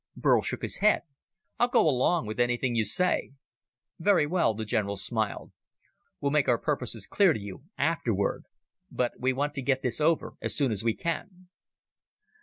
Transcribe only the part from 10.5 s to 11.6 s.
soon as we can."